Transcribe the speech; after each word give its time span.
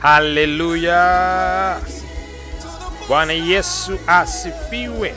Haleluya! 0.00 1.76
Bwana 3.08 3.32
Yesu 3.32 3.98
asifiwe. 4.06 5.14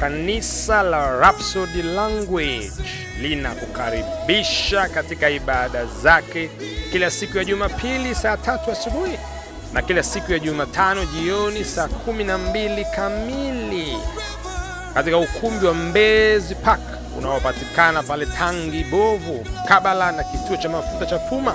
Kanisa 0.00 0.82
la 0.82 1.16
Rhapsody 1.20 1.82
Language 1.82 2.70
linakukaribisha 3.20 4.88
katika 4.88 5.30
ibada 5.30 5.84
zake 5.86 6.50
kila 6.92 7.10
siku 7.10 7.38
ya 7.38 7.44
Jumapili 7.44 8.14
saa 8.14 8.36
tatu 8.36 8.70
asubuhi 8.70 9.18
na 9.72 9.82
kila 9.82 10.02
siku 10.02 10.32
ya 10.32 10.38
Jumatano 10.38 11.04
jioni 11.04 11.64
saa 11.64 11.88
kumi 11.88 12.24
na 12.24 12.38
mbili 12.38 12.84
kamili 12.96 13.96
katika 14.94 15.18
ukumbi 15.18 15.66
wa 15.66 15.74
Mbezi 15.74 16.54
Park 16.54 16.80
unaopatikana 17.18 18.02
pale 18.02 18.26
Tangi 18.26 18.84
Bovu, 18.84 19.46
kabala 19.68 20.12
na 20.12 20.24
kituo 20.24 20.56
cha 20.56 20.68
mafuta 20.68 21.06
cha 21.06 21.18
Puma. 21.18 21.54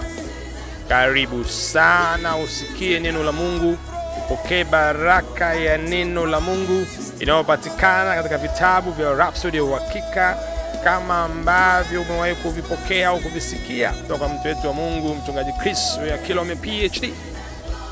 Karibu 0.90 1.46
sana 1.46 2.38
usikie 2.38 3.00
neno 3.00 3.24
la 3.24 3.32
Mungu, 3.32 3.78
upokee 4.18 4.64
baraka 4.64 5.54
ya 5.54 5.78
neno 5.78 6.26
la 6.26 6.40
Mungu 6.40 6.86
inayopatikana 7.20 8.16
katika 8.16 8.38
vitabu 8.38 8.92
vya 8.92 9.14
Rhapsody 9.14 9.58
ya 9.58 9.64
Uhakika, 9.64 10.38
kama 10.84 11.24
ambavyo 11.24 12.02
umewahi 12.02 12.36
kuvipokea 12.36 13.10
au 13.10 13.20
kuvisikia 13.20 13.90
kutoka 13.92 14.28
mtu 14.28 14.48
wetu 14.48 14.68
wa 14.68 14.74
Mungu 14.74 15.16
mchungaji 15.16 15.52
Chris 15.54 16.00
ya 16.10 16.18
Kilome 16.18 16.56
PhD. 16.56 17.14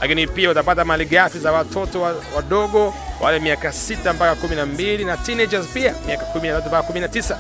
Lakini 0.02 0.28
pia 0.28 0.50
utapata 0.52 0.86
malighafi 0.86 1.40
za 1.40 1.52
watoto 1.52 2.02
wa- 2.02 2.16
wadogo 2.36 2.94
wale 3.22 3.40
miaka 3.40 3.72
sita 3.72 4.14
mpaka 4.14 4.36
kumi 4.36 4.56
na 4.56 4.66
mbili 4.66 5.06
pia 5.64 5.94
miaka 6.08 6.26
kumi 6.26 6.48
na 6.48 6.54
tatu 6.56 6.68
mpaka 6.68 6.84
kumi 6.84 7.00
na 7.00 7.08
tisa. 7.08 7.38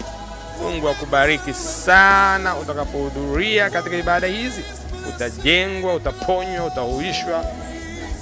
Mungu 0.62 0.90
akubariki 0.90 1.54
sana 1.54 2.58
utakapohudhuria 2.58 3.70
katika 3.70 3.96
ibada 3.98 4.28
hizi. 4.28 4.62
Utajengwa, 5.16 5.94
utaponywa, 5.96 6.66
utahuishwa 6.66 7.46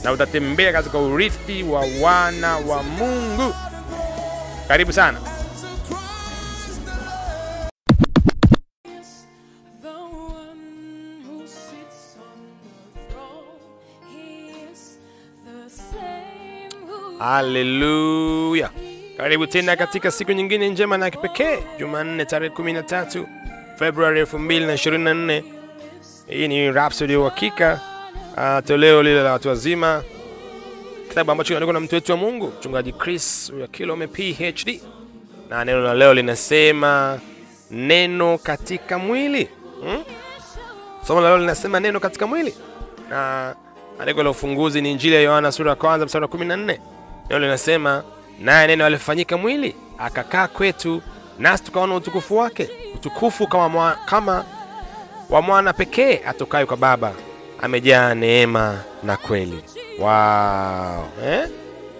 na 0.04 0.12
utatembea 0.12 0.72
katika 0.74 0.98
urithi 1.00 1.64
wa 1.64 1.86
wana 2.02 2.58
wa 2.58 2.84
Mungu. 2.84 3.54
Karibu 4.68 4.94
sana. 4.94 5.20
Haleluya! 17.36 18.70
Karibu 19.18 19.48
tena 19.48 19.76
katika 19.76 20.12
siku 20.12 20.32
nyingine 20.32 20.70
njema 20.70 20.98
na 20.98 21.10
kipekee, 21.10 21.58
Jumanne 21.80 22.26
tarehe 22.26 22.54
13 22.56 23.26
Februari 23.76 24.22
2024. 24.22 25.55
Hii 26.28 26.48
ni 26.48 26.72
Rhapsody 26.72 27.14
ya 27.14 27.20
Uhakika, 27.20 27.80
uh, 28.38 28.66
toleo 28.68 29.04
lile 29.04 29.24
la 29.24 29.32
watu 29.32 29.48
wazima, 29.48 30.04
kitabu 31.10 31.32
ambacho 31.32 31.48
kinaandikwa 31.48 31.74
na 31.74 31.80
mtu 31.80 31.96
wetu 31.96 32.12
wa 32.12 32.18
Mungu 32.18 32.54
mchungaji 32.60 32.92
Chris 32.92 33.52
Uyakilome 33.56 34.08
PhD, 34.08 34.82
na 35.50 35.66
neno 35.66 35.80
la 35.82 35.94
leo 35.94 36.14
linasema 36.14 37.20
neno 37.72 38.38
katika 38.38 38.98
mwili 39.00 39.50
hmm? 39.84 40.04
Somo 41.08 41.22
la 41.22 41.28
leo 41.30 41.38
linasema 41.38 41.80
neno 41.80 42.00
katika 42.00 42.28
mwili, 42.28 42.56
na 43.10 43.56
andiko 44.00 44.24
la 44.24 44.30
ufunguzi 44.30 44.82
ni 44.82 44.92
Injili 44.92 45.16
ya 45.16 45.22
Yohana 45.22 45.52
sura 45.52 45.70
ya 45.70 45.76
kwanza 45.76 46.06
mstari 46.06 46.24
wa 46.26 46.30
14. 46.32 46.56
Neno 47.30 47.40
linasema 47.40 48.04
naye 48.40 48.68
neno 48.68 48.86
alifanyika 48.86 49.38
mwili 49.38 49.76
akakaa 49.98 50.48
kwetu, 50.48 51.02
nasi 51.40 51.64
tukaona 51.64 51.96
utukufu 51.96 52.38
wake, 52.38 52.70
utukufu 52.96 53.48
kama, 53.48 53.70
mwa, 53.70 53.98
kama 54.06 54.46
wa 55.30 55.42
mwana 55.42 55.74
pekee 55.74 56.22
atokayo 56.28 56.68
kwa 56.68 56.78
Baba, 56.78 57.14
amejaa 57.62 58.16
neema 58.16 58.80
na 59.04 59.18
kweli. 59.18 59.64
Wow. 60.00 61.04
Eh? 61.26 61.48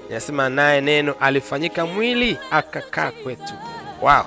Nasema 0.10 0.50
naye 0.50 0.82
neno 0.82 1.16
alifanyika 1.20 1.86
mwili 1.86 2.38
akakaa 2.52 3.12
kwetu. 3.12 3.54
Wow. 4.02 4.24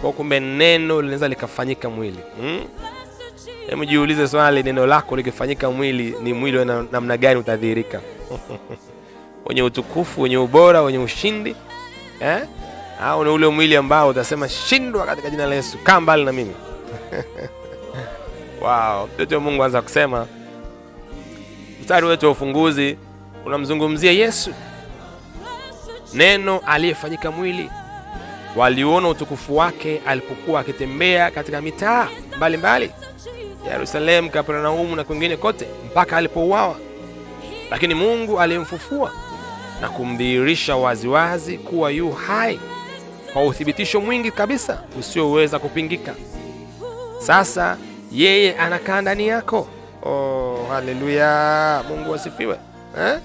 Kwa 0.00 0.12
kumbe 0.12 0.40
neno 0.40 1.02
linaweza 1.02 1.28
likafanyika 1.28 1.90
mwili 1.90 2.18
hmm? 2.40 2.66
Jiulize 3.86 4.28
swali, 4.28 4.62
neno 4.62 4.86
lako 4.86 5.16
likifanyika 5.16 5.70
mwili, 5.70 6.14
ni 6.22 6.32
mwili 6.32 6.58
wa 6.58 6.64
namna 6.64 7.16
gani 7.16 7.40
utadhihirika? 7.40 8.00
wenye 9.46 9.62
utukufu, 9.62 10.22
wenye 10.22 10.36
ubora, 10.38 10.82
wenye 10.82 10.98
ushindi 10.98 11.56
eh? 12.20 12.38
Au 13.02 13.24
ni 13.24 13.30
ule 13.30 13.48
mwili 13.48 13.76
ambao 13.76 14.08
utasema 14.08 14.48
shindwa 14.48 15.06
katika 15.06 15.30
jina 15.30 15.46
la 15.46 15.54
Yesu, 15.54 15.78
kaa 15.84 16.00
mbali 16.00 16.24
na 16.24 16.32
mimi. 16.32 16.54
Wow, 18.60 19.06
mtoto 19.14 19.34
wa 19.34 19.40
Mungu 19.40 19.64
anza 19.64 19.82
kusema, 19.82 20.26
mstari 21.80 22.06
wetu 22.06 22.26
wa 22.26 22.32
ufunguzi 22.32 22.96
unamzungumzia 23.46 24.12
Yesu, 24.12 24.50
neno 26.14 26.60
aliyefanyika 26.66 27.30
mwili. 27.30 27.70
Waliuona 28.56 29.08
utukufu 29.08 29.56
wake 29.56 30.00
alipokuwa 30.06 30.60
akitembea 30.60 31.30
katika 31.30 31.60
mitaa 31.60 32.08
mbalimbali 32.36 32.90
Yerusalemu, 33.66 34.30
Kapernaumu 34.30 34.96
na 34.96 35.04
kwingine 35.04 35.36
kote 35.36 35.68
mpaka 35.86 36.16
alipouawa. 36.16 36.76
Lakini 37.70 37.94
Mungu 37.94 38.40
alimfufua 38.40 39.12
na 39.80 39.88
kumdhihirisha 39.88 40.76
waziwazi 40.76 41.58
kuwa 41.58 41.90
yu 41.90 42.10
hai 42.12 42.60
kwa 43.32 43.44
uthibitisho 43.46 44.00
mwingi 44.00 44.30
kabisa 44.30 44.82
usioweza 44.98 45.58
kupingika. 45.58 46.14
Sasa 47.18 47.76
yeye 48.12 48.56
anakaa 48.58 49.00
ndani 49.00 49.28
yako. 49.28 49.68
Oh, 50.02 50.66
haleluya! 50.70 51.84
Mungu 51.88 52.14
asifiwe 52.14 52.56
eh? 52.98 53.18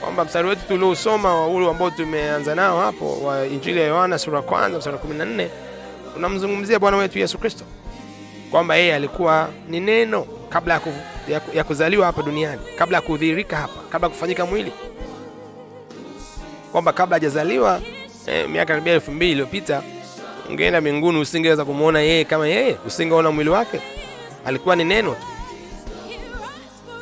kwamba 0.00 0.24
mstari 0.24 0.48
wetu 0.48 0.62
tuliousoma 0.68 1.34
wa 1.40 1.46
ule 1.48 1.70
ambao 1.70 1.90
tumeanza 1.90 2.54
nao 2.54 2.80
hapo 2.80 3.20
wa 3.22 3.46
Injili 3.46 3.80
ya 3.80 3.86
Yohana 3.86 4.18
sura 4.18 4.36
ya 4.36 4.42
kwanza 4.42 4.78
mstari 4.78 4.96
wa 4.96 5.02
14 5.02 5.46
unamzungumzia 6.16 6.78
Bwana 6.78 6.96
wetu 6.96 7.18
Yesu 7.18 7.38
Kristo 7.38 7.64
kwamba 8.50 8.76
yeye 8.76 8.94
alikuwa 8.94 9.48
ni 9.68 9.80
neno 9.80 10.26
kabla 10.48 10.74
ya, 10.74 10.80
ku, 10.80 10.92
ya, 11.28 11.40
ya 11.54 11.64
kuzaliwa 11.64 12.06
hapa 12.06 12.22
duniani, 12.22 12.60
kabla 12.78 12.96
ya 12.96 13.02
kudhihirika 13.02 13.56
hapa, 13.56 13.80
kabla 13.90 14.06
ya 14.08 14.14
kufanyika 14.14 14.46
mwili, 14.46 14.72
kwamba 16.72 16.92
kabla 16.92 17.16
hajazaliwa 17.16 17.80
eh, 18.26 18.48
miaka 18.48 18.66
karibia 18.72 18.92
elfu 18.94 19.10
mbili 19.12 19.32
iliyopita 19.32 19.82
ungeenda 20.48 20.80
mbinguni 20.80 21.18
usingeweza 21.20 21.64
kumwona 21.64 22.00
yeye 22.00 22.24
kama 22.24 22.48
yeye, 22.48 22.76
usingeona 22.86 23.30
mwili 23.30 23.50
wake. 23.50 23.80
Alikuwa 24.44 24.76
ni 24.76 24.84
neno 24.84 25.10
tu 25.14 25.26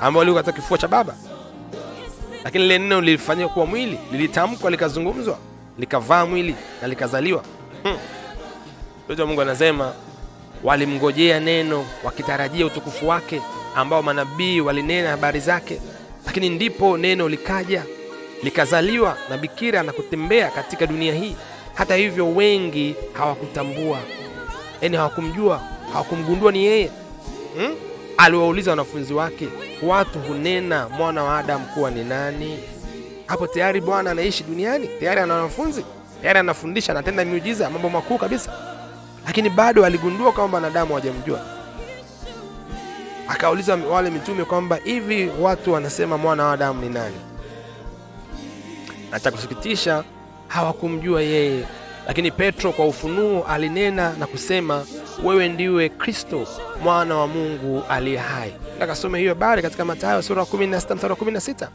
ambao 0.01 0.25
liko 0.25 0.37
katika 0.37 0.53
kifua 0.53 0.79
cha 0.79 0.89
Baba, 0.89 1.15
lakini 2.45 2.65
lile 2.65 2.79
neno 2.79 3.01
lilifanyika 3.01 3.49
kuwa 3.49 3.67
mwili, 3.67 3.99
lilitamkwa, 4.13 4.71
likazungumzwa, 4.71 5.39
likavaa 5.79 6.27
mwili 6.27 6.55
na 6.83 6.89
likazaliwa. 6.89 7.43
Hmm. 7.83 7.97
Mtoto 9.05 9.23
wa 9.23 9.29
Mungu 9.29 9.43
anasema 9.43 9.93
walimngojea 10.65 11.41
neno 11.41 11.85
wakitarajia 12.05 12.67
utukufu 12.67 13.09
wake 13.09 13.43
ambao 13.75 14.03
manabii 14.03 14.61
walinena 14.61 15.11
habari 15.11 15.41
zake, 15.41 15.81
lakini 16.27 16.49
ndipo 16.51 16.97
neno 16.99 17.29
likaja 17.29 17.83
likazaliwa 18.43 19.17
na 19.31 19.39
bikira 19.39 19.83
na 19.83 19.93
kutembea 19.93 20.51
katika 20.51 20.87
dunia 20.87 21.15
hii. 21.15 21.37
Hata 21.75 21.95
hivyo, 21.97 22.35
wengi 22.35 22.95
hawakutambua, 23.13 23.99
yaani 24.81 24.97
hawakumjua, 24.97 25.61
hawakumgundua 25.93 26.53
ni 26.53 26.65
yeye 26.65 26.91
hmm? 27.57 27.75
Aliwauliza 28.17 28.71
wanafunzi 28.71 29.15
wake, 29.15 29.49
watu 29.83 30.19
hunena 30.19 30.89
mwana 30.89 31.23
wa 31.25 31.39
Adamu 31.39 31.67
kuwa 31.67 31.91
ni 31.91 32.05
nani? 32.05 32.59
Hapo 33.27 33.47
tayari 33.47 33.81
Bwana 33.81 34.11
anaishi 34.11 34.45
duniani, 34.45 34.89
tayari 35.01 35.21
ana 35.21 35.35
wanafunzi, 35.35 35.85
tayari 36.23 36.39
anafundisha, 36.39 36.93
anatenda 36.93 37.25
miujiza, 37.25 37.71
mambo 37.71 37.89
makuu 37.91 38.19
kabisa 38.19 38.53
lakini 39.29 39.51
bado 39.51 39.85
aligundua 39.85 40.33
kwamba 40.33 40.57
wanadamu 40.57 40.89
hawajamjua. 40.89 41.41
Akauliza 43.29 43.77
wale 43.77 44.11
mitume 44.11 44.45
kwamba 44.45 44.77
hivi 44.85 45.31
watu 45.41 45.73
wanasema 45.73 46.19
mwana 46.19 46.45
wa 46.45 46.53
Adamu 46.53 46.83
ni 46.83 46.89
nani? 46.89 47.17
Na 49.11 49.21
cha 49.21 49.31
kusikitisha 49.31 50.05
hawakumjua 50.49 51.23
yeye, 51.23 51.65
lakini 52.09 52.31
Petro 52.31 52.73
kwa 52.73 52.87
ufunuo 52.87 53.45
alinena 53.45 54.13
na 54.19 54.27
kusema, 54.27 54.85
wewe 55.25 55.49
ndiwe 55.49 55.89
Kristo 55.89 56.47
mwana 56.83 57.17
wa 57.17 57.27
Mungu 57.27 57.83
aliye 57.89 58.19
hai. 58.19 58.53
akasome 58.81 59.19
hiyo 59.19 59.31
habari 59.31 59.63
katika 59.63 59.85
Mathayo 59.85 60.23
sura 60.23 60.43
ya 60.43 60.47
16 60.49 60.95
mstari 60.95 61.13
wa 61.13 61.19
16. 61.19 61.69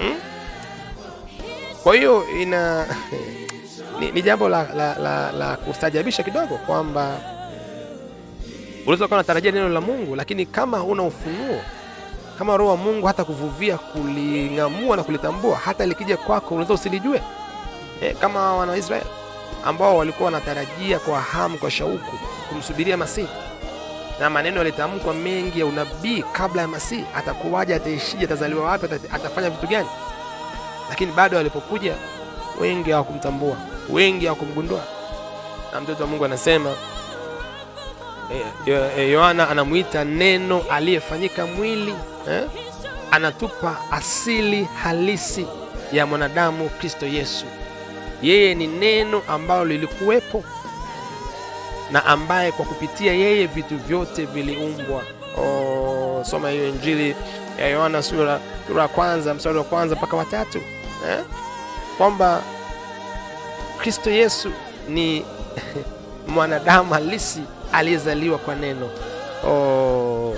Hmm? 0.00 0.14
Kwa 1.82 1.94
hiyo 1.96 2.24
ina 2.42 2.86
ni, 4.00 4.12
ni 4.12 4.22
jambo 4.22 4.48
la, 4.48 4.66
la, 4.76 4.98
la, 4.98 5.32
la 5.32 5.56
kustajabisha 5.56 6.22
kidogo 6.22 6.56
kwamba 6.58 7.16
unaweza 8.82 9.06
kuwa 9.08 9.18
unatarajia 9.18 9.52
neno 9.52 9.68
la 9.68 9.80
Mungu, 9.80 10.16
lakini 10.16 10.46
kama 10.46 10.78
huna 10.78 11.02
ufunuo, 11.02 11.60
kama 12.38 12.56
Roho 12.56 12.70
wa 12.70 12.76
Mungu 12.76 13.06
hata 13.06 13.24
kuvuvia 13.24 13.78
kuling'amua 13.78 14.96
na 14.96 15.02
kulitambua, 15.04 15.56
hata 15.56 15.86
likija 15.86 16.16
kwako 16.16 16.54
unaweza 16.54 16.74
usilijue. 16.74 17.22
eh, 18.02 18.16
kama 18.20 18.56
wana 18.56 18.76
Israeli 18.76 19.06
ambao 19.64 19.96
walikuwa 19.96 20.24
wanatarajia 20.24 20.98
kwa 20.98 21.20
hamu, 21.20 21.58
kwa 21.58 21.70
shauku 21.70 22.18
kumsubiria 22.48 22.96
Masihi, 22.96 23.28
na 24.20 24.30
maneno 24.30 24.58
yalitamkwa 24.58 25.14
mengi 25.14 25.60
ya 25.60 25.66
unabii 25.66 26.24
kabla 26.32 26.62
ya 26.62 26.68
Masihi. 26.68 27.04
Atakuwaje? 27.16 27.74
Ataishije? 27.74 28.24
Atazaliwa 28.24 28.64
wapi? 28.64 28.86
Atafanya 29.12 29.50
vitu 29.50 29.66
gani? 29.66 29.88
Lakini 30.88 31.12
bado 31.12 31.38
alipokuja, 31.38 31.94
wengi 32.60 32.90
hawakumtambua, 32.90 33.56
wengi 33.90 34.26
hawakumgundua. 34.26 34.80
Na 35.72 35.80
mtoto 35.80 36.02
wa 36.02 36.08
Mungu 36.08 36.24
anasema 36.24 36.70
eh, 38.66 39.08
eh, 39.10 39.20
anamwita 39.24 40.04
neno 40.04 40.62
aliyefanyika 40.70 41.46
mwili 41.46 41.94
eh? 42.30 42.42
Anatupa 43.10 43.76
asili 43.90 44.64
halisi 44.64 45.46
ya 45.92 46.06
mwanadamu 46.06 46.68
Kristo 46.68 47.06
Yesu. 47.06 47.44
Yeye 48.24 48.54
ni 48.54 48.66
neno 48.66 49.22
ambalo 49.28 49.64
lilikuwepo 49.64 50.44
na 51.90 52.04
ambaye 52.06 52.52
kwa 52.52 52.64
kupitia 52.64 53.12
yeye 53.12 53.46
vitu 53.46 53.76
vyote 53.78 54.24
viliumbwa. 54.24 55.02
Oh, 55.38 56.24
soma 56.24 56.50
hiyo 56.50 56.68
Injili 56.68 57.16
ya 57.58 57.68
Yohana 57.68 58.02
sura 58.02 58.40
sura 58.68 58.82
ya 58.82 58.88
kwanza 58.88 59.34
mstari 59.34 59.58
wa 59.58 59.64
kwanza 59.64 59.94
mpaka 59.96 60.16
watatu 60.16 60.58
eh? 61.10 61.24
kwamba 61.98 62.42
Kristo 63.78 64.10
Yesu 64.10 64.50
ni 64.88 65.24
mwanadamu 66.34 66.94
halisi 66.94 67.40
aliyezaliwa 67.72 68.38
kwa 68.38 68.54
neno. 68.54 68.90
Oh, 69.46 70.36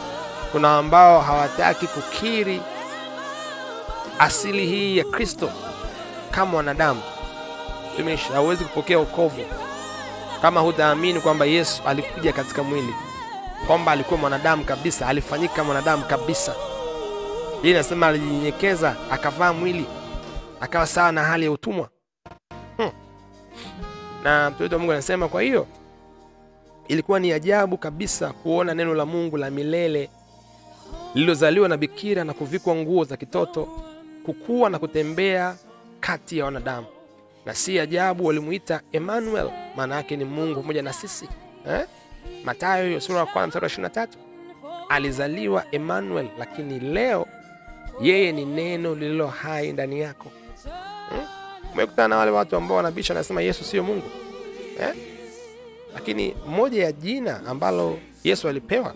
kuna 0.53 0.77
ambao 0.79 1.21
hawataki 1.21 1.87
kukiri 1.87 2.61
asili 4.19 4.67
hii 4.67 4.97
ya 4.97 5.05
Kristo 5.05 5.51
kama 6.31 6.51
mwanadamu. 6.51 7.01
Tumishi, 7.97 8.33
hauwezi 8.33 8.65
kupokea 8.65 8.99
wokovu 8.99 9.41
kama 10.43 10.61
hutaamini 10.61 11.21
kwamba 11.21 11.45
Yesu 11.47 11.83
alikuja 11.87 12.33
katika 12.33 12.63
mwili, 12.63 12.95
kwamba 13.67 13.93
alikuwa 13.93 14.21
mwanadamu 14.21 14.65
kabisa, 14.65 15.07
alifanyika 15.07 15.65
mwanadamu 15.65 16.05
kabisa. 16.05 16.55
Hii 17.63 17.71
inasema 17.71 18.07
alijinyenyekeza, 18.07 18.97
akavaa 19.11 19.53
mwili, 19.53 19.87
akawa 20.61 20.87
sawa 20.87 21.13
na 21.13 21.25
hali 21.25 21.45
ya 21.45 21.51
utumwa 21.51 21.89
hmm. 22.77 22.91
Na 24.23 24.51
mtoto 24.51 24.75
wa 24.75 24.79
Mungu 24.79 24.93
anasema, 24.93 25.29
kwa 25.29 25.43
hiyo 25.43 25.67
ilikuwa 26.89 27.21
ni 27.21 27.33
ajabu 27.33 27.77
kabisa 27.79 28.33
kuona 28.33 28.75
neno 28.75 28.95
la 28.95 29.07
Mungu 29.07 29.37
la 29.37 29.51
milele 29.51 30.11
lililozaliwa 31.15 31.69
na 31.69 31.77
bikira 31.77 32.25
na 32.25 32.33
kuvikwa 32.33 32.75
nguo 32.75 33.05
za 33.05 33.17
kitoto, 33.17 33.69
kukua 34.27 34.71
na 34.71 34.79
kutembea 34.79 35.57
kati 36.01 36.39
ya 36.39 36.45
wanadamu 36.45 36.87
na 37.47 37.55
si 37.55 37.79
ajabu 37.81 38.27
walimuita 38.27 38.81
Emmanuel, 38.93 39.51
maana 39.77 39.95
yake 39.95 40.17
ni 40.17 40.25
Mungu 40.25 40.61
pamoja 40.61 40.83
na 40.83 40.93
sisi 40.93 41.29
eh? 41.69 41.87
Mathayo 42.45 43.01
sura 43.01 43.19
ya 43.19 43.27
kwanza 43.27 43.61
mstari 43.61 43.83
wa 43.83 43.89
23, 43.89 44.09
alizaliwa 44.89 45.65
Emmanuel, 45.73 46.29
lakini 46.39 46.81
leo 46.81 47.27
yeye 48.01 48.33
ni 48.33 48.45
neno 48.45 48.95
lililo 48.95 49.27
hai 49.27 49.73
ndani 49.73 50.01
yako 50.01 50.31
eh? 51.15 51.27
Umekutana 51.75 52.09
na 52.09 52.17
wale 52.17 52.31
watu 52.31 52.57
ambao 52.57 52.77
wanabisha 52.77 53.15
wanasema 53.15 53.43
Yesu 53.43 53.65
sio 53.65 53.83
Mungu 53.85 54.07
eh? 54.81 54.95
Lakini 55.95 56.35
moja 56.47 56.85
ya 56.85 56.93
jina 56.93 57.47
ambalo 57.47 57.99
Yesu 58.25 58.49
alipewa 58.49 58.95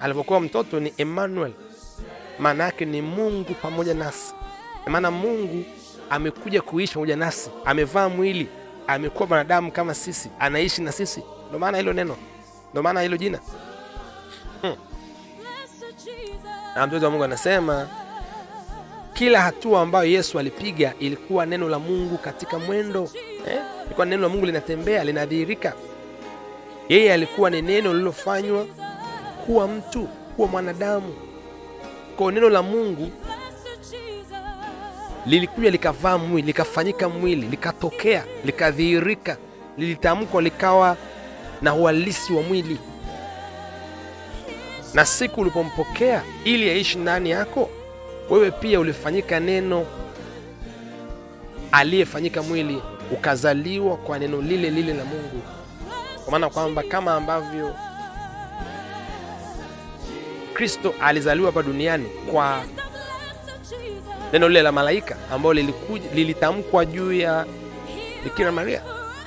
alipokuwa 0.00 0.40
mtoto 0.40 0.80
ni 0.80 0.92
Emmanuel, 0.96 1.52
maana 2.38 2.64
yake 2.64 2.84
ni 2.84 3.02
Mungu 3.02 3.54
pamoja 3.62 3.94
nasi. 3.94 4.34
Maana 4.86 5.10
Mungu 5.10 5.64
amekuja 6.10 6.62
kuishi 6.62 6.94
pamoja 6.94 7.16
nasi, 7.16 7.50
amevaa 7.64 8.08
mwili, 8.08 8.48
amekuwa 8.86 9.28
mwanadamu 9.28 9.72
kama 9.72 9.94
sisi, 9.94 10.30
anaishi 10.38 10.82
na 10.82 10.92
sisi. 10.92 11.22
Ndio 11.48 11.58
maana 11.58 11.78
hilo 11.78 11.92
neno, 11.92 12.16
ndio 12.70 12.82
maana 12.82 13.00
hilo 13.00 13.16
jina 13.16 13.38
hmm. 14.62 14.76
Na 16.76 16.86
mtoto 16.86 17.04
wa 17.04 17.10
Mungu 17.10 17.24
anasema 17.24 17.88
kila 19.14 19.40
hatua 19.42 19.80
ambayo 19.80 20.10
Yesu 20.10 20.38
alipiga 20.38 20.94
ilikuwa 20.98 21.46
neno 21.46 21.68
la 21.68 21.78
Mungu 21.78 22.18
katika 22.18 22.58
mwendo 22.58 23.08
eh? 23.48 23.60
Ilikuwa 23.86 24.06
neno 24.06 24.22
la 24.22 24.28
Mungu 24.28 24.46
linatembea, 24.46 25.04
linadhihirika. 25.04 25.72
Yeye 26.88 27.12
alikuwa 27.12 27.50
ni 27.50 27.62
neno 27.62 27.92
lililofanywa 27.92 28.66
kuwa 29.46 29.68
mtu, 29.68 30.08
kuwa 30.36 30.48
mwanadamu. 30.48 31.14
Kwa 32.16 32.32
neno 32.32 32.50
la 32.50 32.62
Mungu 32.62 33.10
lilikuja 35.26 35.70
likavaa 35.70 36.18
mwili 36.18 36.46
likafanyika 36.46 37.08
mwili 37.08 37.46
likatokea 37.48 38.24
likadhihirika, 38.44 39.36
lilitamkwa 39.78 40.42
likawa 40.42 40.96
na 41.62 41.74
uhalisi 41.74 42.32
wa 42.32 42.42
mwili. 42.42 42.78
Na 44.94 45.04
siku 45.04 45.40
ulipompokea 45.40 46.22
ili 46.44 46.70
aishi 46.70 46.98
ndani 46.98 47.30
yako, 47.30 47.70
wewe 48.30 48.50
pia 48.50 48.80
ulifanyika 48.80 49.40
neno 49.40 49.86
aliyefanyika 51.72 52.42
mwili, 52.42 52.82
ukazaliwa 53.12 53.96
kwa 53.96 54.18
neno 54.18 54.42
lile 54.42 54.70
lile 54.70 54.94
la 54.94 55.04
Mungu, 55.04 55.42
kwa 56.24 56.30
maana 56.32 56.50
kwamba 56.50 56.82
kama 56.82 57.14
ambavyo 57.14 57.74
Kristo 60.54 60.94
alizaliwa 61.00 61.46
hapa 61.46 61.62
duniani 61.62 62.06
kwa 62.32 62.62
neno 64.32 64.48
lile 64.48 64.62
la 64.62 64.72
malaika 64.72 65.16
ambalo 65.32 65.54
lilitamkwa 66.14 66.84
juu 66.84 67.12
ya 67.12 67.46
Bikira 68.24 68.52
Maria, 68.52 68.82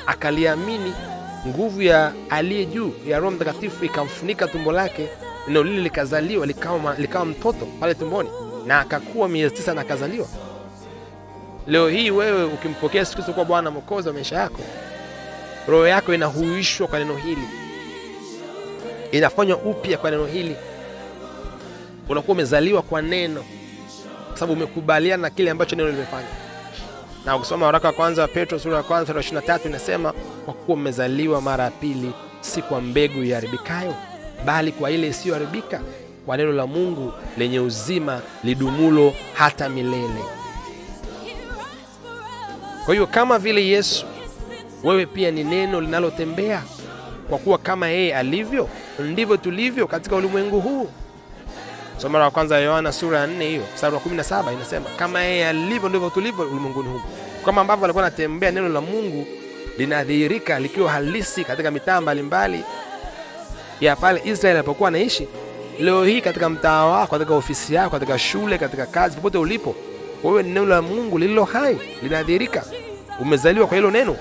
akaliamini, 0.06 0.94
nguvu 1.48 1.81
ya 1.81 2.13
aliye 2.30 2.66
juu 2.66 2.94
ya 3.07 3.19
Roho 3.19 3.31
Mtakatifu 3.31 3.86
ikamfunika 3.86 4.48
tumbo 4.48 4.72
lake, 4.72 5.10
neno 5.48 5.63
lile 5.63 5.81
likazaliwa, 5.81 6.46
likawa, 6.46 6.96
likawa 6.98 7.25
mtoto 7.25 7.66
pale 7.80 7.94
tumboni, 7.96 8.30
na 8.66 8.80
akakuwa 8.80 9.30
miezi 9.30 9.56
tisa 9.56 9.74
na 9.74 9.81
akazaliwa. 9.81 10.28
Leo 11.68 11.90
hii 11.90 12.12
wewe 12.12 12.44
ukimpokea 12.44 13.00
Yesu 13.00 13.34
kuwa 13.34 13.45
Bwana 13.45 13.72
Mwokozi 13.72 14.07
wa 14.07 14.13
maisha 14.13 14.36
yako, 14.36 14.62
roho 15.68 15.88
yako 15.88 16.13
inahuishwa 16.13 16.88
kwa 16.88 17.00
neno 17.00 17.16
hili, 17.16 17.48
inafanywa 19.12 19.57
upya 19.57 19.98
kwa 19.98 20.12
neno 20.12 20.25
hili, 20.25 20.56
unakuwa 22.10 22.34
umezaliwa 22.36 22.81
kwa 22.81 23.02
neno 23.02 23.44
sababu 24.39 24.53
umekubaliana 24.53 25.21
na 25.21 25.30
kile 25.30 25.51
ambacho 25.51 25.75
neno 25.75 25.89
limefanya. 25.89 26.27
Na 27.25 27.36
ukisoma 27.36 27.65
waraka 27.65 27.88
wa 27.88 27.94
kwanza 27.94 28.21
wa 28.21 28.27
Petro 28.27 28.59
sura 28.59 28.77
ya 28.77 28.83
kwanza 28.83 29.07
sura 29.24 29.41
ya 29.41 29.57
23 29.57 29.68
inasema 29.68 30.13
kwa 30.45 30.53
kuwa 30.53 30.77
mmezaliwa 30.77 31.41
mara 31.41 31.63
ya 31.63 31.71
pili, 31.71 32.12
si 32.41 32.62
kwa 32.62 32.81
mbegu 32.81 33.24
iharibikayo, 33.24 33.95
bali 34.45 34.71
kwa 34.71 34.92
ile 34.92 35.07
isiyoharibika, 35.07 35.81
kwa 36.25 36.37
neno 36.37 36.52
la 36.52 36.68
Mungu 36.68 37.14
lenye 37.37 37.59
uzima 37.59 38.21
lidumulo 38.44 39.14
hata 39.33 39.69
milele. 39.69 40.23
Kwa 42.85 42.94
hiyo 42.94 43.07
kama 43.07 43.40
vile 43.40 43.68
Yesu, 43.68 44.06
wewe 44.83 45.06
pia 45.06 45.31
ni 45.31 45.44
neno 45.44 45.81
linalotembea, 45.81 46.64
kwa 47.30 47.37
kuwa 47.37 47.57
kama 47.57 47.87
yeye 47.87 48.16
alivyo 48.16 48.69
ndivyo 48.99 49.37
tulivyo 49.37 49.87
katika 49.87 50.16
ulimwengu 50.16 50.59
huu. 50.61 50.90
Somo 52.01 52.19
la 52.19 52.31
kwanza 52.31 52.57
Yohana 52.59 52.91
sura 52.91 53.19
ya 53.19 53.27
4 53.27 53.41
hiyo 53.49 53.63
mstari 53.75 53.95
wa 53.95 54.01
17 54.01 54.53
inasema 54.53 54.85
kama 54.97 55.21
yeye 55.21 55.47
alivyo 55.47 55.89
ndivyo 55.89 56.09
tulivyo 56.09 56.45
ulimwenguni 56.45 56.89
humu. 56.89 57.03
Kama 57.45 57.61
ambavyo 57.61 57.85
alikuwa 57.85 58.06
anatembea, 58.06 58.51
neno 58.51 58.69
la 58.69 58.81
Mungu 58.81 59.27
linadhihirika 59.77 60.59
likiwa 60.59 60.91
halisi 60.91 61.44
katika 61.44 61.71
mitaa 61.71 62.01
mbalimbali 62.01 62.63
ya 63.81 63.95
pale 63.95 64.21
Israeli 64.25 64.59
alipokuwa 64.59 64.87
anaishi. 64.89 65.27
Leo 65.79 66.03
hii 66.03 66.21
katika 66.21 66.49
mtaa 66.49 66.85
wako, 66.85 67.11
katika 67.18 67.35
ofisi 67.35 67.73
yako, 67.73 67.89
katika 67.89 68.19
shule, 68.19 68.57
katika 68.57 68.85
kazi, 68.85 69.15
popote 69.15 69.37
ulipo, 69.37 69.75
wewe 70.23 70.44
ni 70.44 70.49
neno 70.49 70.65
la 70.65 70.81
Mungu 70.81 71.18
lililo 71.18 71.44
hai, 71.44 71.77
linadhihirika. 72.03 72.63
Umezaliwa 73.19 73.68
kwa 73.68 73.75
hilo 73.77 73.91
neno. 73.91 74.15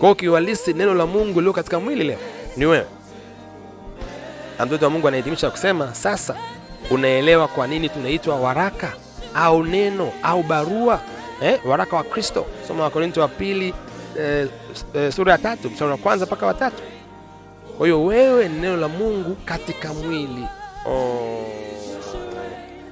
Kwa 0.00 0.14
kiuhalisi, 0.14 0.72
neno 0.72 0.94
la 0.94 1.06
Mungu 1.06 1.32
lililo 1.34 1.52
katika 1.52 1.80
mwili 1.80 2.04
leo 2.04 2.18
ni 2.56 2.66
wewe. 2.66 2.86
Na 4.58 4.66
mtoto 4.66 4.84
wa 4.84 4.90
Mungu 4.90 5.08
anahitimisha 5.08 5.50
kusema 5.50 5.94
sasa 5.94 6.36
unaelewa 6.90 7.48
kwa 7.48 7.66
nini 7.66 7.88
tunaitwa 7.88 8.36
waraka 8.40 8.92
au 9.34 9.64
neno 9.64 10.12
au 10.22 10.42
barua 10.42 11.00
eh, 11.42 11.60
waraka 11.64 11.96
wa 11.96 12.04
Kristo. 12.04 12.46
Soma 12.68 12.82
Wakorinto 12.84 13.20
wa 13.20 13.28
pili 13.28 13.74
eh, 14.18 14.48
eh, 14.94 15.12
sura 15.12 15.32
ya 15.32 15.38
tatu 15.38 15.70
mstari 15.70 15.90
wa 15.90 15.96
kwanza 15.96 16.26
mpaka 16.26 16.46
watatu. 16.46 16.82
Kwa 17.78 17.86
hiyo 17.86 18.04
wewe 18.04 18.48
ni 18.48 18.58
neno 18.60 18.76
la 18.76 18.88
Mungu 18.88 19.36
katika 19.44 19.94
mwili. 19.94 20.46
Oh, 20.86 21.46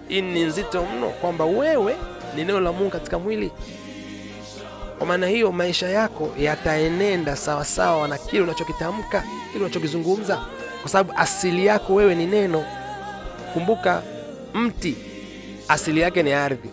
ni 0.09 0.45
nzito 0.45 0.87
mno 0.97 1.09
kwamba 1.09 1.45
wewe 1.45 1.97
ni 2.37 2.45
neno 2.45 2.61
la 2.61 2.73
Mungu 2.73 2.91
katika 2.91 3.19
mwili. 3.19 3.53
Kwa 4.99 5.07
maana 5.07 5.27
hiyo 5.27 5.53
maisha 5.53 5.89
yako 5.89 6.31
yataenenda 6.39 7.37
sawasawa 7.37 8.09
na 8.09 8.19
kile 8.19 8.43
unachokitamka, 8.43 9.25
kile 9.53 9.65
unachokizungumza, 9.65 10.41
kwa 10.83 10.91
sababu 10.91 11.13
asili 11.19 11.67
yako 11.67 11.95
wewe 11.95 12.15
ni 12.15 12.27
neno. 12.27 12.65
Kumbuka, 13.55 14.03
mti 14.55 14.97
asili 15.69 16.01
yake 16.01 16.23
ni 16.23 16.33
ardhi. 16.33 16.71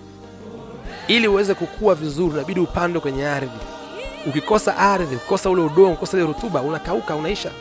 Ili 1.08 1.28
uweze 1.28 1.54
kukua 1.54 1.96
vizuri, 1.96 2.34
unabidi 2.34 2.60
upandwe 2.60 3.02
kwenye 3.02 3.26
ardhi. 3.28 3.60
Ukikosa 4.28 4.78
ardhi, 4.78 5.16
ukikosa 5.16 5.50
ule 5.50 5.62
udongo, 5.62 5.90
ukikosa 5.92 6.18
ile 6.18 6.26
rutuba, 6.26 6.62
unakauka, 6.62 7.16
unaisha. 7.16 7.52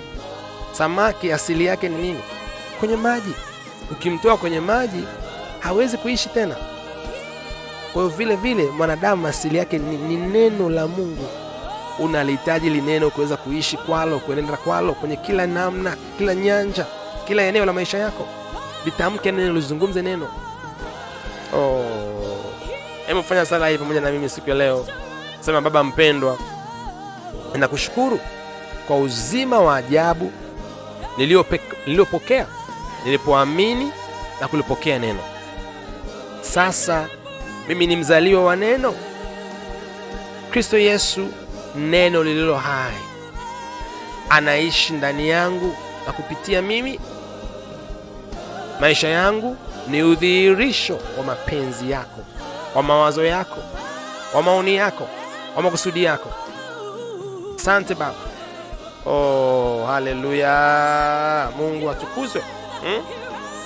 samaki 0.72 1.32
asili 1.32 1.64
yake 1.64 1.88
ni 1.88 1.96
nini? 2.02 2.20
Kwenye 2.80 2.96
maji. 2.96 3.32
Ukimtoa 3.90 4.36
kwenye 4.36 4.60
maji 4.60 5.04
hawezi 5.60 5.96
kuishi 5.96 6.28
tena. 6.28 6.56
Kwa 7.92 8.02
hiyo 8.02 8.16
vile 8.16 8.36
vile 8.36 8.66
mwanadamu 8.70 9.26
asili 9.26 9.58
yake 9.58 9.78
ni, 9.78 9.96
ni 9.96 10.16
neno 10.16 10.70
la 10.70 10.86
Mungu. 10.86 11.26
Unalihitaji 11.98 12.70
lineno 12.70 13.10
kuweza 13.10 13.36
kuishi 13.36 13.76
kwalo, 13.76 14.18
kuenenda 14.18 14.56
kwalo 14.56 14.92
kwenye 14.94 15.16
kila 15.16 15.46
namna, 15.46 15.96
kila 16.18 16.34
nyanja, 16.34 16.86
kila 17.26 17.42
eneo 17.42 17.64
la 17.64 17.72
maisha 17.72 17.98
yako. 17.98 18.26
Litamke 18.84 19.32
neno, 19.32 19.52
lizungumze 19.52 20.02
neno. 20.02 20.28
Oh. 21.54 21.84
Fanya 23.28 23.46
sala 23.46 23.68
hii 23.68 23.78
pamoja 23.78 24.00
na 24.00 24.10
mimi 24.10 24.28
siku 24.28 24.50
ya 24.50 24.56
leo. 24.56 24.86
Sema, 25.40 25.60
Baba 25.60 25.84
mpendwa, 25.84 26.38
ninakushukuru 27.52 28.20
kwa 28.86 28.98
uzima 28.98 29.58
wa 29.58 29.76
ajabu 29.76 30.32
niliyopokea 31.86 32.46
nilipoamini 33.04 33.92
na 34.40 34.48
kulipokea 34.48 34.98
neno. 34.98 35.20
Sasa 36.42 37.06
mimi 37.68 37.86
ni 37.86 37.96
mzaliwa 37.96 38.44
wa 38.44 38.56
neno. 38.56 38.94
Kristo 40.50 40.78
Yesu, 40.78 41.28
neno 41.76 42.24
lililo 42.24 42.56
hai, 42.56 42.94
anaishi 44.30 44.92
ndani 44.92 45.28
yangu 45.28 45.76
na 46.06 46.12
kupitia 46.12 46.62
mimi. 46.62 47.00
Maisha 48.80 49.08
yangu 49.08 49.56
ni 49.88 50.02
udhihirisho 50.02 50.98
wa 51.18 51.24
mapenzi 51.24 51.90
yako, 51.90 52.20
wa 52.74 52.82
mawazo 52.82 53.24
yako, 53.24 53.56
wa 54.34 54.42
maoni 54.42 54.74
yako, 54.76 55.08
wa 55.56 55.62
makusudi 55.62 56.04
yako. 56.04 56.28
Asante 57.56 57.94
Baba. 57.94 58.14
Oh, 59.06 59.84
haleluya! 59.86 61.48
Mungu 61.58 61.90
atukuzwe. 61.90 62.42
Hmm? 62.82 63.04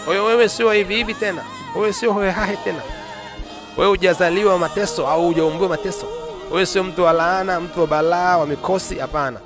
Wewe 0.09 0.49
sio 0.49 0.73
hivi 0.73 0.94
hivi 0.94 1.14
tena, 1.14 1.42
wewe 1.76 1.92
sio 1.92 2.12
hohehahe 2.12 2.56
tena, 2.56 2.83
wewe 3.76 3.90
hujazaliwa 3.90 4.59
mateso 4.59 5.09
au 5.09 5.26
hujaumbiwa 5.26 5.68
mateso. 5.68 6.06
Wewe 6.50 6.66
sio 6.66 6.85
mtu 6.85 7.02
wa 7.04 7.12
laana, 7.12 7.61
mtu 7.61 7.80
wa 7.80 7.87
balaa, 7.87 8.37
wa 8.38 8.47
mikosi. 8.47 8.99
Hapana, 8.99 9.40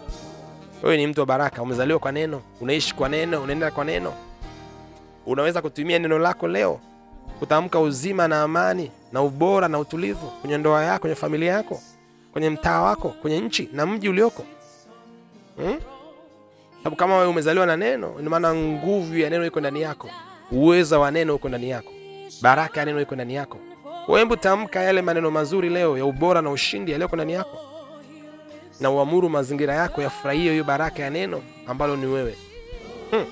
wewe 0.83 0.97
ni 0.97 1.07
mtu 1.07 1.21
wa 1.21 1.27
baraka, 1.27 1.63
umezaliwa 1.63 1.99
kwa 1.99 2.13
neno, 2.13 2.41
unaishi 2.61 2.95
kwa 2.95 3.09
neno, 3.09 3.43
unaenda 3.43 3.71
kwa 3.71 3.85
neno. 3.85 4.13
Unaweza 5.29 5.63
kutumia 5.63 5.99
neno 5.99 6.19
lako 6.19 6.49
leo 6.49 6.81
kutamka 7.39 7.81
uzima 7.81 8.29
na 8.29 8.43
amani 8.43 8.91
na 9.13 9.23
ubora 9.23 9.69
na 9.69 9.79
utulivu 9.79 10.27
kwenye 10.41 10.59
ndoa 10.59 10.85
yako, 10.85 11.01
kwenye 11.01 11.15
familia 11.17 11.53
yako, 11.53 11.81
kwenye 12.33 12.51
mtaa 12.51 12.81
wako, 12.81 13.09
kwenye 13.09 13.41
nchi 13.41 13.69
na 13.73 13.87
mji 13.87 14.09
ulioko 14.09 14.45
hmm? 15.57 15.79
Sababu 16.79 16.97
kama 16.97 17.17
wewe 17.17 17.29
umezaliwa 17.29 17.67
na 17.67 17.77
neno, 17.77 18.15
ina 18.21 18.55
nguvu 18.55 19.19
ya 19.19 19.31
neno 19.31 19.47
iko 19.47 19.61
ndani 19.61 19.83
yako, 19.83 20.11
uweza 20.53 20.99
wa 20.99 21.11
neno 21.11 21.35
uko 21.35 21.49
ndani 21.49 21.71
yako, 21.71 21.93
baraka 22.43 22.81
ya 22.81 22.87
neno 22.87 23.01
iko 23.01 23.15
ndani 23.15 23.35
yako. 23.35 23.59
Hebu 24.07 24.37
tamka 24.37 24.81
yale 24.83 25.03
maneno 25.03 25.31
mazuri 25.31 25.69
leo 25.69 25.99
ya 25.99 26.05
ubora 26.05 26.43
na 26.43 26.51
ushindi 26.51 26.93
yaliyoko 26.93 27.17
ndani 27.17 27.33
yako, 27.33 27.59
na 28.81 28.91
uamuru 28.91 29.29
mazingira 29.29 29.75
yako 29.75 30.03
yafurahie 30.03 30.51
hiyo 30.53 30.65
baraka 30.65 31.03
ya 31.03 31.11
neno 31.11 31.43
ambalo 31.67 31.97
ni 31.97 32.07
wewe. 32.07 32.37
Hmm. 33.11 33.25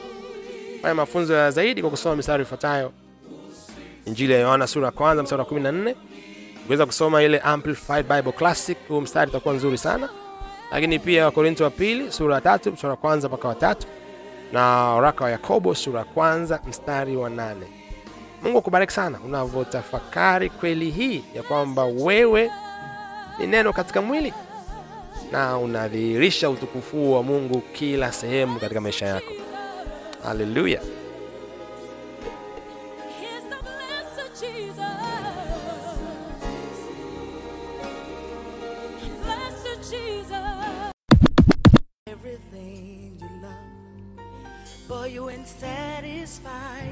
Haya 0.87 0.95
mafunzo 0.95 1.35
ya 1.35 1.51
zaidi 1.51 1.81
kwa 1.81 1.91
kusoma 1.91 2.17
mistari 2.17 2.43
ifuatayo: 2.43 2.93
Injili 4.05 4.33
ya 4.33 4.39
Yohana 4.39 4.67
sura 4.67 4.87
ya 4.87 4.93
kwanza 4.93 5.23
mstari 5.23 5.43
wa 5.43 5.49
14. 5.49 5.95
Ukiweza 6.63 6.87
kusoma 6.87 7.23
ile 7.23 7.39
Amplified 7.39 8.07
Bible 8.07 8.33
Classic, 8.33 8.79
huu 8.89 9.01
mstari 9.01 9.31
utakuwa 9.31 9.55
nzuri 9.55 9.79
sana 9.79 10.09
lakini 10.73 10.99
pia 10.99 11.25
Wakorinto 11.25 11.65
wa 11.65 11.71
pili 11.71 12.13
sura 12.13 12.35
ya 12.35 12.41
tatu 12.41 12.73
mstari 12.73 12.91
wa 12.91 12.97
kwanza 12.97 13.29
mpaka 13.29 13.49
wa 13.49 13.77
na 14.53 14.63
waraka 14.67 15.25
wa 15.25 15.31
Yakobo 15.31 15.75
sura 15.75 15.99
ya 15.99 16.05
kwanza 16.05 16.61
mstari 16.69 17.17
wa 17.17 17.31
nane. 17.31 17.67
Mungu 18.43 18.59
akubariki 18.59 18.93
sana 18.93 19.19
unavyotafakari 19.25 20.51
kweli 20.51 20.91
hii 20.91 21.25
ya 21.35 21.43
kwamba 21.43 21.85
wewe 21.85 22.51
ni 23.39 23.47
neno 23.47 23.73
katika 23.73 24.03
mwili 24.03 24.35
na 25.33 25.59
unadhihirisha 25.59 26.51
utukufu 26.51 27.13
wa 27.13 27.23
Mungu 27.23 27.61
kila 27.61 28.13
sehemu 28.13 28.61
katika 28.61 28.81
maisha 28.81 29.07
yako. 29.07 29.33
Haleluya! 30.23 30.81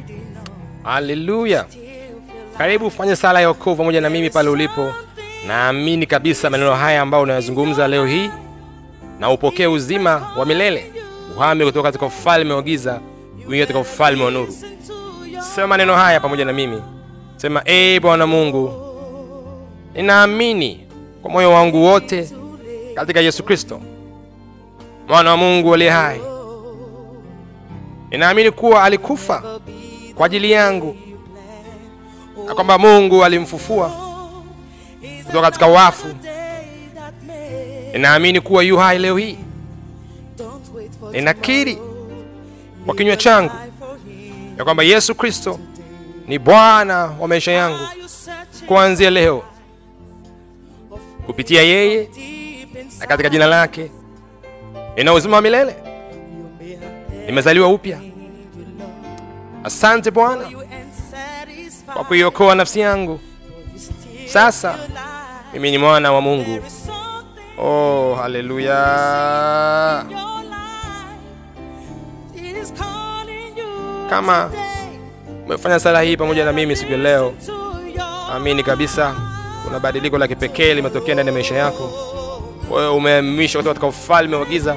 Enough. 0.08 0.48
Haleluya! 0.82 1.66
Karibu 2.58 2.86
ufanye 2.86 3.16
sala 3.16 3.40
ya 3.40 3.48
wokovu 3.48 3.76
pamoja 3.76 4.00
na 4.00 4.10
mimi 4.10 4.30
pale 4.30 4.48
ulipo. 4.48 4.92
Naamini 5.46 6.06
kabisa 6.06 6.50
maneno 6.50 6.74
haya 6.74 7.02
ambayo 7.02 7.22
unayazungumza 7.22 7.88
leo 7.88 8.06
hii, 8.06 8.30
na 9.18 9.30
upokee 9.30 9.66
uzima 9.66 10.32
wa 10.38 10.46
milele, 10.46 10.92
uhame 11.36 11.64
kutoka 11.64 11.88
katika 11.88 12.06
ufalme 12.06 12.54
wa 12.54 12.62
giza 12.62 13.00
uingie 13.46 13.60
katika 13.60 13.78
ufalme 13.78 14.24
wa 14.24 14.30
nuru. 14.30 14.54
Sema 15.54 15.66
maneno 15.66 15.94
haya 15.94 16.20
pamoja 16.20 16.44
na 16.44 16.52
mimi, 16.52 16.82
sema: 17.36 17.62
ee 17.66 18.00
Bwana 18.00 18.26
Mungu, 18.26 18.72
ninaamini 19.94 20.86
kwa 21.22 21.30
moyo 21.30 21.50
wangu 21.52 21.84
wote 21.84 22.30
katika 22.94 23.20
Yesu 23.20 23.42
Kristo 23.42 23.80
mwana 25.08 25.30
wa 25.30 25.36
Mungu 25.36 25.74
aliye 25.74 25.90
hai. 25.90 26.20
Ninaamini 28.10 28.50
kuwa 28.50 28.82
alikufa 28.84 29.60
kwa 30.14 30.26
ajili 30.26 30.50
yangu 30.50 30.96
na 32.46 32.54
kwamba 32.54 32.78
Mungu 32.78 33.24
alimfufua 33.24 33.92
kutoka 35.26 35.42
katika 35.42 35.66
wafu. 35.66 36.06
Ninaamini 37.92 38.40
kuwa 38.40 38.62
yu 38.62 38.76
hai 38.76 38.98
leo 38.98 39.16
hii. 39.16 39.38
Ninakiri 41.12 41.78
kwa 42.86 42.94
kinywa 42.94 43.16
changu 43.16 43.52
ya 44.58 44.64
kwamba 44.64 44.82
Yesu 44.82 45.14
Kristo 45.14 45.58
ni 46.26 46.38
Bwana 46.38 46.96
wa 47.20 47.28
maisha 47.28 47.52
yangu 47.52 47.78
kuanzia 48.66 49.10
leo. 49.10 49.42
Kupitia 51.26 51.62
yeye 51.62 52.08
na 53.00 53.06
katika 53.06 53.28
jina 53.28 53.46
lake 53.46 53.90
nina 54.96 55.12
uzima 55.14 55.36
wa 55.36 55.42
milele, 55.42 55.76
nimezaliwa 57.26 57.68
upya. 57.68 57.98
Asante 59.64 60.10
Bwana 60.10 60.50
kwa 61.94 62.04
kuiokoa 62.04 62.54
nafsi 62.54 62.80
yangu. 62.80 63.20
Sasa 64.26 64.78
mimi 65.52 65.70
ni 65.70 65.78
mwana 65.78 66.12
wa 66.12 66.20
Mungu. 66.20 66.60
Oh, 67.58 68.14
haleluya! 68.14 70.04
Kama 74.14 74.50
umefanya 75.46 75.80
sala 75.80 76.00
hii 76.02 76.16
pamoja 76.16 76.44
na 76.44 76.52
mimi 76.52 76.76
siku 76.76 76.92
ya 76.92 76.98
leo, 76.98 77.34
amini 78.34 78.62
kabisa 78.62 79.14
kuna 79.64 79.80
badiliko 79.80 80.18
la 80.18 80.28
kipekee 80.28 80.74
limetokea 80.74 81.14
ndani 81.14 81.26
ya 81.28 81.32
maisha 81.32 81.54
yako. 81.54 81.90
Wewe 82.70 82.88
umehamishwa 82.88 83.62
kutoka 83.62 83.74
katika 83.80 83.86
ufalme 83.86 84.36
wa 84.36 84.44
giza, 84.44 84.76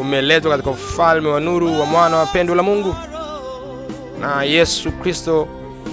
umeletwa 0.00 0.50
katika 0.50 0.70
ufalme 0.70 1.28
wa 1.28 1.40
nuru 1.40 1.80
wa 1.80 1.86
mwana 1.86 2.16
wa 2.16 2.26
pendo 2.26 2.54
la 2.54 2.62
Mungu, 2.62 2.94
na 4.20 4.42
Yesu 4.42 4.92
Kristo 4.92 5.48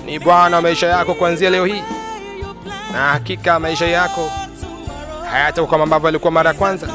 ni 0.06 0.20
Bwana 0.20 0.56
wa 0.56 0.62
maisha 0.62 0.88
yako 0.88 1.14
kuanzia 1.14 1.50
leo 1.50 1.66
hii, 1.66 1.82
na 2.94 2.98
hakika 3.00 3.60
maisha 3.60 3.88
yako 3.88 4.32
hayatakuwa 5.32 5.72
kama 5.72 5.84
ambavyo 5.84 6.08
alikuwa 6.10 6.32
mara 6.32 6.50
ya 6.50 6.54
kwanza. 6.58 6.88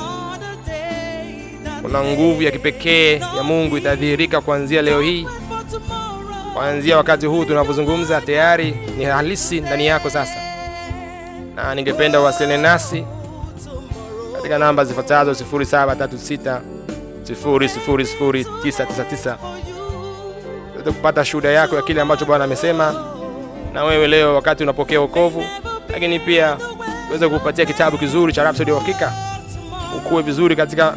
Kuna 1.83 2.05
nguvu 2.05 2.43
ya 2.43 2.51
kipekee 2.51 3.13
ya 3.37 3.43
Mungu 3.43 3.77
itadhihirika 3.79 4.41
kuanzia 4.41 4.83
leo 4.83 5.01
hii, 5.01 5.27
kuanzia 6.57 6.97
wakati 6.97 7.27
huu 7.27 7.45
tunavyozungumza, 7.45 8.21
tayari 8.21 8.77
ni 8.99 9.05
halisi 9.05 9.61
ndani 9.61 9.87
yako 9.87 10.11
sasa, 10.11 10.35
na 11.55 11.75
ningependa 11.75 12.21
uwasiliane 12.21 12.63
nasi 12.63 13.05
katika 14.37 14.59
namba 14.59 14.85
zifuatazo 14.85 15.33
0736 15.33 16.61
000999 17.23 19.37
tuweze 20.73 20.91
kupata 20.93 21.25
shuhuda 21.25 21.49
yako 21.51 21.77
ya 21.77 21.83
kile 21.83 22.01
ambacho 22.01 22.25
Bwana 22.25 22.45
amesema 22.45 23.05
na 23.73 23.85
wewe 23.85 24.09
leo 24.09 24.35
wakati 24.35 24.63
unapokea 24.63 25.01
wokovu, 25.01 25.45
lakini 25.93 26.21
pia 26.21 26.57
tuweze 27.07 27.29
kupatia 27.29 27.67
kitabu 27.67 27.99
kizuri 27.99 28.33
cha 28.33 28.43
Rhapsody 28.45 28.71
ya 28.71 28.77
Uhakika, 28.77 29.13
ukuwe 29.97 30.23
vizuri 30.23 30.57
katika 30.57 30.95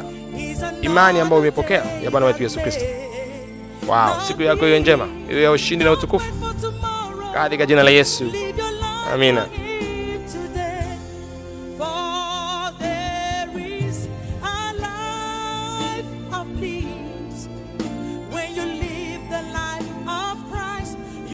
imani 0.82 1.20
ambayo 1.20 1.42
umepokea 1.42 1.84
ya 2.04 2.12
Bwana 2.12 2.26
wetu 2.26 2.44
Yesu 2.44 2.60
Kristo. 2.60 2.86
Wow, 3.90 4.22
siku 4.28 4.42
yako 4.42 4.68
iwe 4.68 4.80
njema, 4.80 5.08
iwe 5.32 5.42
ya 5.44 5.52
ushindi 5.52 5.86
na 5.86 5.92
utukufu 5.92 6.34
katika 7.34 7.66
jina 7.66 7.84
la 7.84 7.90
Yesu, 7.90 8.24
amina. 9.14 9.46